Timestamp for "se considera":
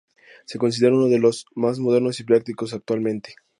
0.47-0.95